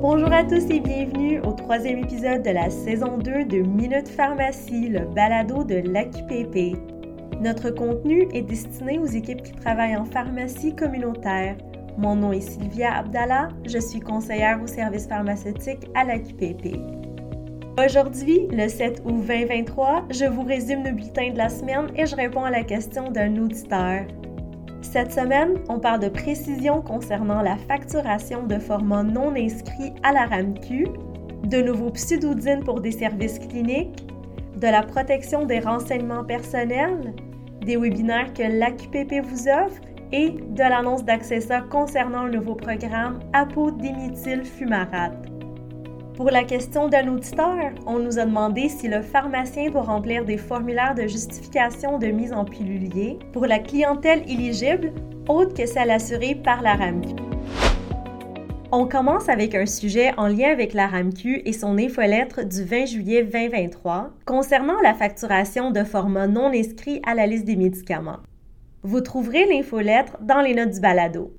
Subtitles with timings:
[0.00, 4.88] Bonjour à tous et bienvenue au troisième épisode de la saison 2 de Minute Pharmacie,
[4.88, 6.78] le balado de l'AQPP.
[7.40, 11.56] Notre contenu est destiné aux équipes qui travaillent en pharmacie communautaire.
[11.96, 16.76] Mon nom est Sylvia Abdallah, je suis conseillère au service pharmaceutique à l'AQPP.
[17.84, 22.14] Aujourd'hui, le 7 août 2023, je vous résume le bulletin de la semaine et je
[22.14, 24.02] réponds à la question d'un auditeur.
[24.90, 30.24] Cette semaine, on parle de précision concernant la facturation de formats non inscrits à la
[30.24, 30.88] RAMQ,
[31.44, 34.06] de nouveaux pseudodines pour des services cliniques,
[34.56, 37.14] de la protection des renseignements personnels,
[37.60, 44.42] des webinaires que l'AQPP vous offre et de l'annonce d'accesseurs concernant le nouveau programme apodiméthyl
[44.42, 45.27] fumarate.
[46.18, 50.36] Pour la question d'un auditeur, on nous a demandé si le pharmacien doit remplir des
[50.36, 54.92] formulaires de justification de mise en pilulier pour la clientèle éligible,
[55.28, 57.14] autre que celle assurée par la RAMQ.
[58.72, 62.86] On commence avec un sujet en lien avec la RAMQ et son infolettre du 20
[62.86, 68.18] juillet 2023 concernant la facturation de formats non inscrits à la liste des médicaments.
[68.82, 71.30] Vous trouverez l'infolettre dans les notes du balado.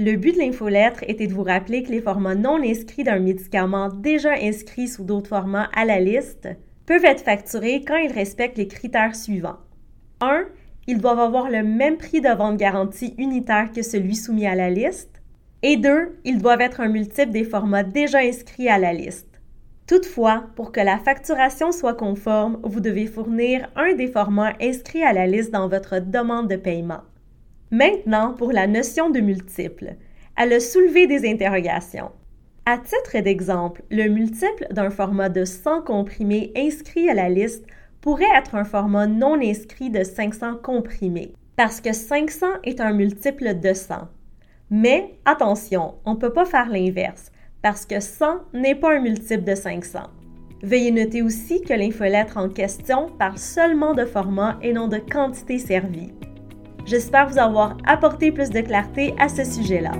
[0.00, 3.88] Le but de l'infolettre était de vous rappeler que les formats non inscrits d'un médicament
[3.88, 6.48] déjà inscrit sous d'autres formats à la liste
[6.86, 9.58] peuvent être facturés quand ils respectent les critères suivants.
[10.20, 10.44] 1.
[10.86, 14.70] Ils doivent avoir le même prix de vente garantie unitaire que celui soumis à la
[14.70, 15.20] liste.
[15.64, 16.20] Et 2.
[16.24, 19.40] Ils doivent être un multiple des formats déjà inscrits à la liste.
[19.88, 25.12] Toutefois, pour que la facturation soit conforme, vous devez fournir un des formats inscrits à
[25.12, 27.02] la liste dans votre demande de paiement.
[27.70, 29.96] Maintenant, pour la notion de multiple.
[30.36, 32.12] Elle a soulevé des interrogations.
[32.64, 37.66] À titre d'exemple, le multiple d'un format de 100 comprimés inscrit à la liste
[38.00, 43.58] pourrait être un format non inscrit de 500 comprimés, parce que 500 est un multiple
[43.58, 44.08] de 100.
[44.70, 47.32] Mais attention, on ne peut pas faire l'inverse,
[47.62, 50.00] parce que 100 n'est pas un multiple de 500.
[50.62, 55.58] Veuillez noter aussi que l'infolettre en question parle seulement de format et non de quantité
[55.58, 56.12] servie.
[56.88, 59.92] J'espère vous avoir apporté plus de clarté à ce sujet-là.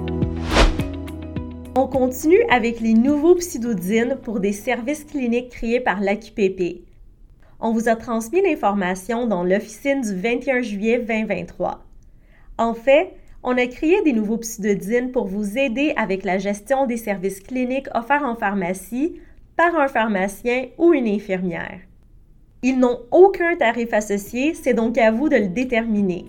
[1.77, 6.87] On continue avec les nouveaux pseudodines pour des services cliniques créés par l'AQPP.
[7.61, 11.85] On vous a transmis l'information dans l'officine du 21 juillet 2023.
[12.57, 13.13] En fait,
[13.43, 17.95] on a créé des nouveaux pseudodines pour vous aider avec la gestion des services cliniques
[17.95, 19.21] offerts en pharmacie
[19.57, 21.81] par un pharmacien ou une infirmière.
[22.63, 26.25] Ils n'ont aucun tarif associé, c'est donc à vous de le déterminer.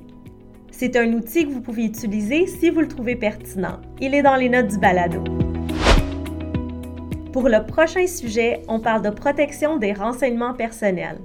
[0.72, 3.80] C'est un outil que vous pouvez utiliser si vous le trouvez pertinent.
[4.00, 5.24] Il est dans les notes du balado.
[7.34, 11.20] Pour le prochain sujet, on parle de protection des renseignements personnels.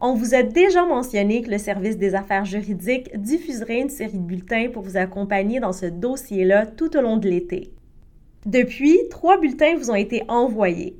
[0.00, 4.26] On vous a déjà mentionné que le service des affaires juridiques diffuserait une série de
[4.26, 7.72] bulletins pour vous accompagner dans ce dossier-là tout au long de l'été.
[8.46, 10.96] Depuis, trois bulletins vous ont été envoyés.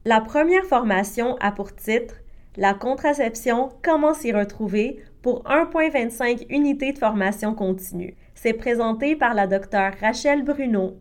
[0.05, 2.17] La première formation a pour titre
[2.57, 8.17] La contraception, comment s'y retrouver pour 1,25 unités de formation continue.
[8.35, 10.97] C'est présenté par la docteure Rachel Bruno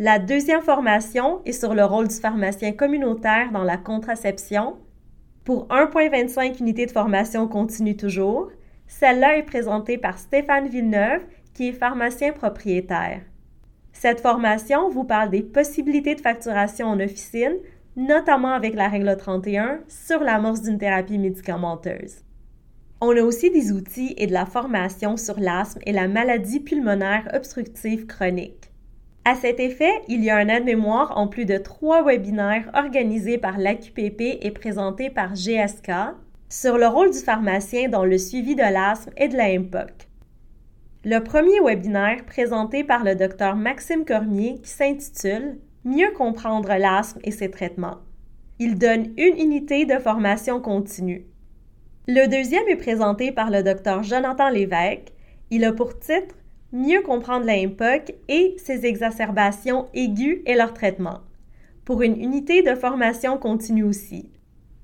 [0.00, 4.76] la deuxième formation est sur le rôle du pharmacien communautaire dans la contraception.
[5.44, 8.48] Pour 1,25 unités de formation continue toujours,
[8.86, 11.22] celle-là est présentée par Stéphane Villeneuve,
[11.52, 13.22] qui est pharmacien propriétaire.
[13.92, 17.56] Cette formation vous parle des possibilités de facturation en officine,
[17.96, 22.22] notamment avec la règle 31 sur l'amorce d'une thérapie médicamenteuse.
[23.00, 27.28] On a aussi des outils et de la formation sur l'asthme et la maladie pulmonaire
[27.34, 28.67] obstructive chronique.
[29.28, 33.58] À cet effet, il y a un aide-mémoire en plus de trois webinaires organisés par
[33.58, 35.90] l'AQPP et présentés par GSK.
[36.48, 40.08] sur le rôle du pharmacien dans le suivi de l'asthme et de la MPOC.
[41.04, 47.30] Le premier webinaire présenté par le docteur Maxime Cormier qui s'intitule Mieux comprendre l'asthme et
[47.30, 47.98] ses traitements.
[48.58, 51.26] Il donne une unité de formation continue.
[52.06, 55.12] Le deuxième est présenté par le docteur Jonathan Lévesque.
[55.50, 56.34] Il a pour titre
[56.72, 61.20] Mieux comprendre la MPOC et ses exacerbations aiguës et leur traitement,
[61.86, 64.28] pour une unité de formation continue aussi.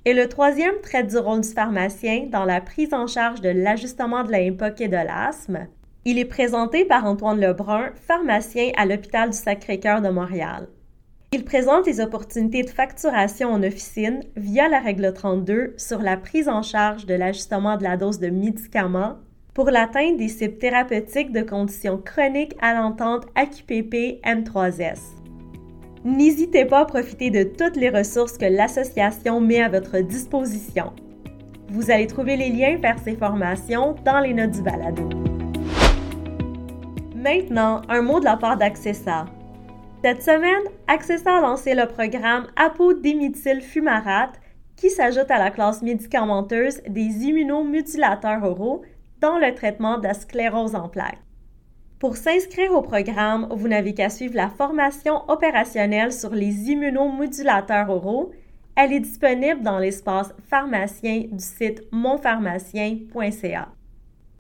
[0.07, 4.25] Et le troisième traite du rôle du pharmacien dans la prise en charge de l'ajustement
[4.25, 5.67] de la MPOC et de l'asthme.
[6.07, 10.69] Il est présenté par Antoine Lebrun, pharmacien à l'hôpital du Sacré-Cœur de Montréal.
[11.33, 16.49] Il présente les opportunités de facturation en officine via la règle 32 sur la prise
[16.49, 19.17] en charge de l'ajustement de la dose de médicaments
[19.55, 24.99] pour l'atteinte des cibles thérapeutiques de conditions chroniques à l'entente AQPP M3S.
[26.05, 30.93] N'hésitez pas à profiter de toutes les ressources que l'association met à votre disposition.
[31.69, 35.09] Vous allez trouver les liens vers ces formations dans les notes du balado.
[37.15, 39.25] Maintenant, un mot de la part d'Accessa,
[40.05, 44.39] cette semaine, Accessa a lancé le programme apodéméthyl fumarate
[44.77, 48.83] qui s'ajoute à la classe médicamenteuse des immunomodulateurs oraux
[49.25, 51.23] dans le traitement de la sclérose en plaques.
[51.99, 58.33] Pour s'inscrire au programme, vous n'avez qu'à suivre la formation opérationnelle sur les immunomodulateurs oraux.
[58.77, 63.69] Elle est disponible dans l'espace pharmacien du site monpharmacien.ca.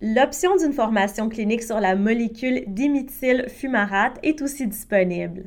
[0.02, 5.44] L'option d'une formation clinique sur la molécule diméthyl fumarate est aussi disponible.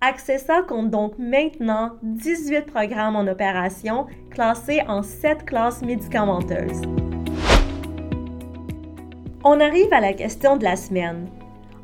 [0.00, 7.07] Accessa compte donc maintenant 18 programmes en opération classés en 7 classes médicamenteuses.
[9.50, 11.26] On arrive à la question de la semaine.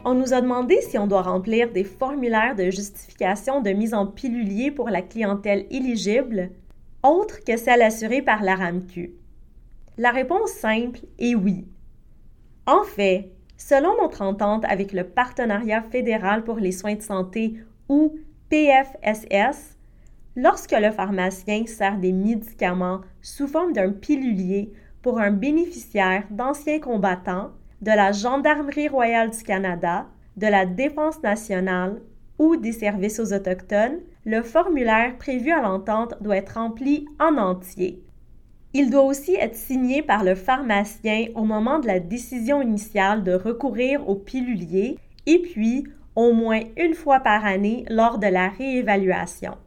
[0.04, 4.06] On nous a demandé si on doit remplir des formulaires de justification de mise en
[4.06, 6.50] pilulier pour la clientèle éligible,
[7.02, 9.14] autre que celle assurée par la RAMQ.
[9.96, 11.66] La réponse simple est oui.
[12.66, 17.54] En fait, selon notre entente avec le Partenariat fédéral pour les soins de santé
[17.88, 18.14] ou
[18.50, 19.78] PFSS,
[20.36, 24.70] lorsque le pharmacien sert des médicaments sous forme d'un pilulier
[25.04, 27.50] pour un bénéficiaire d'anciens combattants
[27.82, 30.06] de la Gendarmerie royale du Canada,
[30.38, 32.00] de la Défense nationale
[32.38, 38.02] ou des services aux Autochtones, le formulaire prévu à l'entente doit être rempli en entier.
[38.72, 43.34] Il doit aussi être signé par le pharmacien au moment de la décision initiale de
[43.34, 44.96] recourir au pilulier
[45.26, 45.84] et puis
[46.16, 49.58] au moins une fois par année lors de la réévaluation.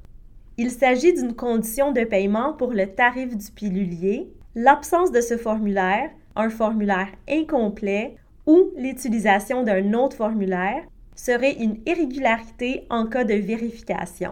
[0.57, 6.09] Il s'agit d'une condition de paiement pour le tarif du pilulier, l'absence de ce formulaire,
[6.36, 8.15] un formulaire incomplet
[8.48, 10.83] ou l'utilisation d'un autre formulaire
[11.15, 14.31] serait une irrégularité en cas de vérification.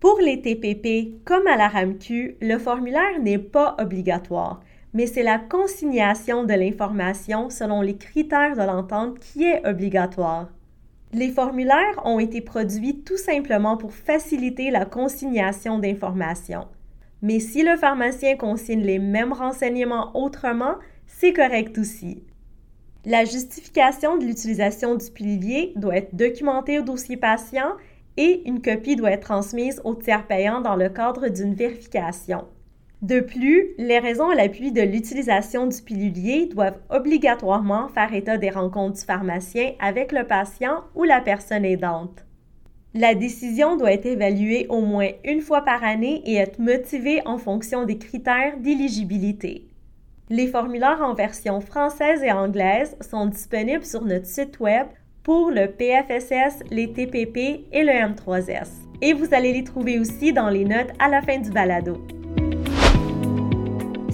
[0.00, 4.60] Pour les TPP, comme à la RAMQ, le formulaire n'est pas obligatoire,
[4.92, 10.48] mais c'est la consignation de l'information selon les critères de l'entente qui est obligatoire.
[11.12, 16.66] Les formulaires ont été produits tout simplement pour faciliter la consignation d'informations.
[17.22, 20.74] Mais si le pharmacien consigne les mêmes renseignements autrement,
[21.06, 22.22] c'est correct aussi.
[23.04, 27.72] La justification de l'utilisation du pilier doit être documentée au dossier patient
[28.16, 32.44] et une copie doit être transmise au tiers payant dans le cadre d'une vérification.
[33.00, 38.50] De plus, les raisons à l'appui de l'utilisation du pilulier doivent obligatoirement faire état des
[38.50, 42.26] rencontres du pharmacien avec le patient ou la personne aidante.
[42.94, 47.36] La décision doit être évaluée au moins une fois par année et être motivée en
[47.36, 49.66] fonction des critères d'éligibilité.
[50.30, 54.86] Les formulaires en version française et anglaise sont disponibles sur notre site web
[55.22, 58.68] pour le PFSS, les TPP et le M3S.
[59.02, 61.98] Et vous allez les trouver aussi dans les notes à la fin du balado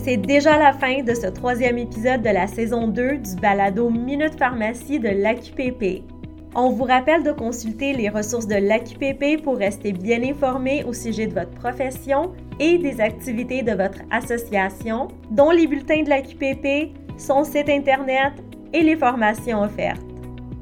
[0.04, 4.38] c'est déjà la fin de ce troisième épisode de la saison 2 du balado Minute
[4.38, 6.13] Pharmacie de l'AQPP.
[6.56, 11.26] On vous rappelle de consulter les ressources de l'AQPP pour rester bien informé au sujet
[11.26, 17.42] de votre profession et des activités de votre association, dont les bulletins de l'AQPP, son
[17.42, 18.34] site Internet
[18.73, 20.00] et les formations offertes.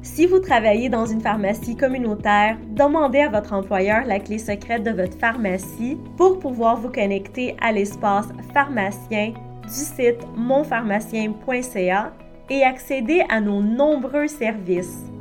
[0.01, 4.91] Si vous travaillez dans une pharmacie communautaire, demandez à votre employeur la clé secrète de
[4.91, 12.13] votre pharmacie pour pouvoir vous connecter à l'espace pharmacien du site monpharmacien.ca
[12.49, 15.12] et accéder à nos nombreux services.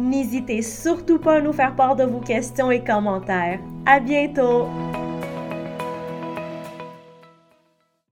[0.00, 3.60] N'hésitez surtout pas à nous faire part de vos questions et commentaires.
[3.84, 4.66] À bientôt!